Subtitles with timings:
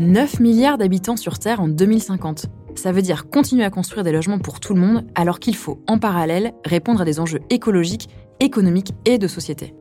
[0.00, 2.46] 9 milliards d'habitants sur Terre en 2050.
[2.76, 5.82] Ça veut dire continuer à construire des logements pour tout le monde alors qu'il faut
[5.88, 8.08] en parallèle répondre à des enjeux écologiques,
[8.38, 9.74] économiques et de société.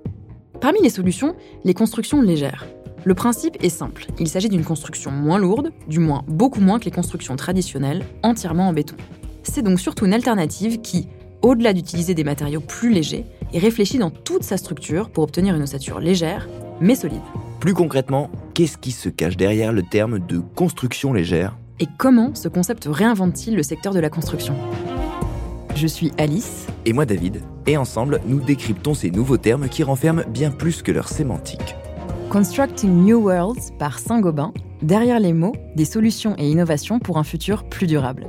[0.59, 2.65] Parmi les solutions, les constructions légères.
[3.05, 6.85] Le principe est simple, il s'agit d'une construction moins lourde, du moins beaucoup moins que
[6.85, 8.95] les constructions traditionnelles, entièrement en béton.
[9.43, 11.07] C'est donc surtout une alternative qui,
[11.43, 15.61] au-delà d'utiliser des matériaux plus légers, est réfléchie dans toute sa structure pour obtenir une
[15.61, 16.49] ossature légère,
[16.81, 17.21] mais solide.
[17.59, 22.47] Plus concrètement, qu'est-ce qui se cache derrière le terme de construction légère Et comment ce
[22.47, 24.53] concept réinvente-t-il le secteur de la construction?
[25.75, 26.67] Je suis Alice.
[26.85, 27.41] Et moi David.
[27.65, 31.75] Et ensemble, nous décryptons ces nouveaux termes qui renferment bien plus que leur sémantique.
[32.29, 34.53] Constructing New Worlds par Saint-Gobain,
[34.83, 38.27] derrière les mots, des solutions et innovations pour un futur plus durable.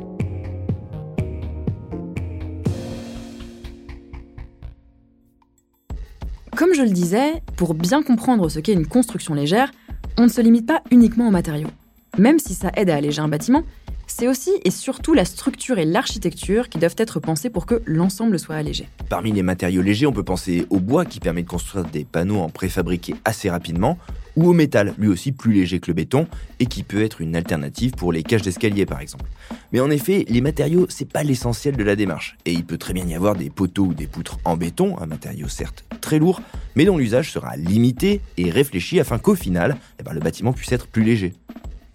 [6.59, 9.71] Comme je le disais, pour bien comprendre ce qu'est une construction légère,
[10.17, 11.71] on ne se limite pas uniquement aux matériaux.
[12.19, 13.63] Même si ça aide à alléger un bâtiment,
[14.09, 18.41] c'est aussi et surtout la structure et l'architecture qui doivent être pensées pour que l'ensemble
[18.41, 18.89] soit allégé.
[19.09, 22.41] Parmi les matériaux légers, on peut penser au bois qui permet de construire des panneaux
[22.41, 23.97] en préfabriqué assez rapidement,
[24.39, 26.29] ou au métal, lui aussi plus léger que le béton,
[26.61, 29.25] et qui peut être une alternative pour les cages d'escalier par exemple.
[29.73, 32.93] Mais en effet, les matériaux, c'est pas l'essentiel de la démarche, et il peut très
[32.93, 36.41] bien y avoir des poteaux ou des poutres en béton, un matériau certes très lourd,
[36.77, 40.71] mais dont l'usage sera limité et réfléchi afin qu'au final, eh ben, le bâtiment puisse
[40.71, 41.35] être plus léger.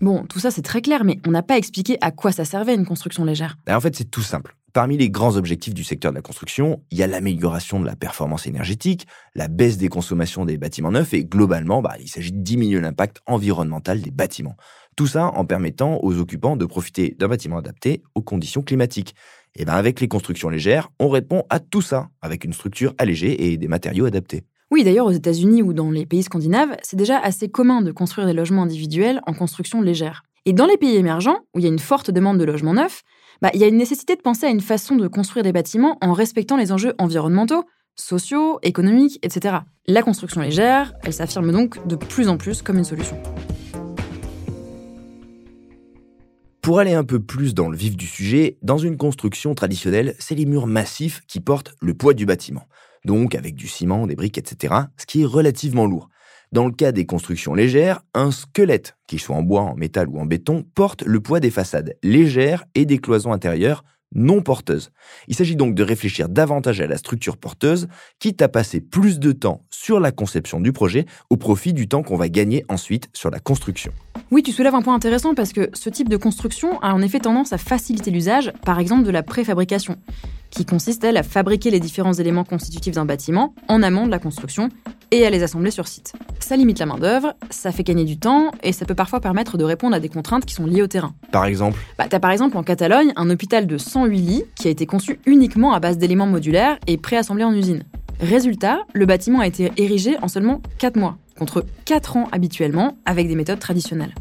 [0.01, 2.75] Bon, tout ça c'est très clair, mais on n'a pas expliqué à quoi ça servait
[2.75, 3.57] une construction légère.
[3.65, 4.53] Ben, en fait, c'est tout simple.
[4.73, 7.95] Parmi les grands objectifs du secteur de la construction, il y a l'amélioration de la
[7.95, 12.41] performance énergétique, la baisse des consommations des bâtiments neufs et globalement, bah, il s'agit de
[12.41, 14.55] diminuer l'impact environnemental des bâtiments.
[14.95, 19.13] Tout ça en permettant aux occupants de profiter d'un bâtiment adapté aux conditions climatiques.
[19.55, 23.51] Et ben avec les constructions légères, on répond à tout ça avec une structure allégée
[23.51, 24.43] et des matériaux adaptés.
[24.71, 28.25] Oui, d'ailleurs, aux États-Unis ou dans les pays scandinaves, c'est déjà assez commun de construire
[28.25, 30.23] des logements individuels en construction légère.
[30.45, 33.03] Et dans les pays émergents, où il y a une forte demande de logements neufs,
[33.41, 35.97] bah, il y a une nécessité de penser à une façon de construire des bâtiments
[36.01, 37.63] en respectant les enjeux environnementaux,
[37.95, 39.59] sociaux, économiques, etc.
[39.87, 43.17] La construction légère, elle s'affirme donc de plus en plus comme une solution.
[46.61, 50.35] Pour aller un peu plus dans le vif du sujet, dans une construction traditionnelle, c'est
[50.35, 52.67] les murs massifs qui portent le poids du bâtiment.
[53.05, 56.09] Donc avec du ciment, des briques, etc., ce qui est relativement lourd.
[56.53, 60.19] Dans le cas des constructions légères, un squelette, qu'il soit en bois, en métal ou
[60.19, 63.83] en béton, porte le poids des façades légères et des cloisons intérieures
[64.13, 64.91] non porteuses.
[65.27, 67.87] Il s'agit donc de réfléchir davantage à la structure porteuse,
[68.19, 72.03] quitte à passer plus de temps sur la conception du projet au profit du temps
[72.03, 73.91] qu'on va gagner ensuite sur la construction.
[74.29, 77.17] Oui, tu soulèves un point intéressant parce que ce type de construction a en effet
[77.17, 79.97] tendance à faciliter l'usage, par exemple, de la préfabrication
[80.51, 84.19] qui consiste, elle, à fabriquer les différents éléments constitutifs d'un bâtiment en amont de la
[84.19, 84.69] construction
[85.09, 86.13] et à les assembler sur site.
[86.43, 89.63] Ça limite la main-d'œuvre, ça fait gagner du temps et ça peut parfois permettre de
[89.63, 91.13] répondre à des contraintes qui sont liées au terrain.
[91.31, 94.71] Par exemple bah, T'as par exemple en Catalogne un hôpital de 108 lits qui a
[94.71, 97.83] été conçu uniquement à base d'éléments modulaires et préassemblés en usine.
[98.19, 103.29] Résultat, le bâtiment a été érigé en seulement 4 mois, contre 4 ans habituellement avec
[103.29, 104.13] des méthodes traditionnelles.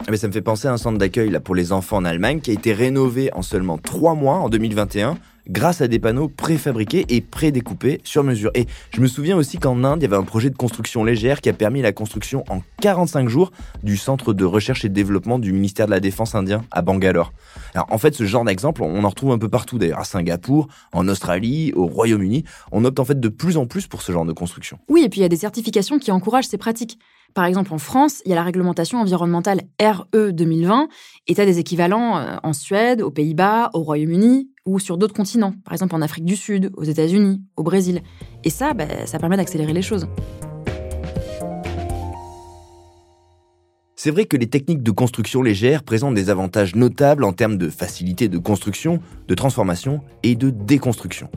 [0.00, 2.40] Ah, mais ça me fait penser à un centre d'accueil pour les enfants en Allemagne
[2.40, 5.16] qui a été rénové en seulement 3 mois en 2021
[5.48, 8.50] grâce à des panneaux préfabriqués et prédécoupés sur mesure.
[8.54, 11.40] Et je me souviens aussi qu'en Inde, il y avait un projet de construction légère
[11.40, 15.38] qui a permis la construction en 45 jours du centre de recherche et de développement
[15.38, 17.32] du ministère de la Défense indien à Bangalore.
[17.74, 20.68] Alors en fait, ce genre d'exemple, on en retrouve un peu partout d'ailleurs, à Singapour,
[20.92, 22.44] en Australie, au Royaume-Uni.
[22.72, 24.78] On opte en fait de plus en plus pour ce genre de construction.
[24.88, 26.98] Oui, et puis il y a des certifications qui encouragent ces pratiques.
[27.34, 30.88] Par exemple, en France, il y a la réglementation environnementale RE 2020
[31.26, 35.14] et tu as des équivalents euh, en Suède, aux Pays-Bas, au Royaume-Uni ou sur d'autres
[35.14, 38.02] continents, par exemple en Afrique du Sud, aux États-Unis, au Brésil.
[38.44, 40.06] Et ça, bah, ça permet d'accélérer les choses.
[43.96, 47.68] C'est vrai que les techniques de construction légère présentent des avantages notables en termes de
[47.68, 51.28] facilité de construction, de transformation et de déconstruction.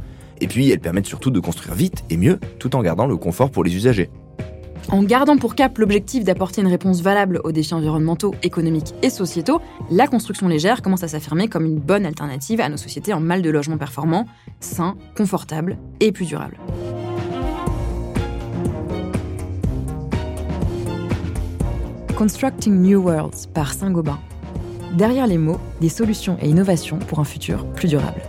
[0.42, 3.50] Et puis, elles permettent surtout de construire vite et mieux, tout en gardant le confort
[3.50, 4.12] pour les usagers.
[4.90, 9.60] En gardant pour cap l'objectif d'apporter une réponse valable aux défis environnementaux, économiques et sociétaux,
[9.92, 13.42] la construction légère commence à s'affirmer comme une bonne alternative à nos sociétés en mal
[13.42, 14.26] de logement performants,
[14.62, 16.58] sains, confortables et plus durables.
[22.18, 24.20] Constructing New Worlds par Saint-Gobain.
[24.94, 28.22] Derrière les mots, des solutions et innovations pour un futur plus durable.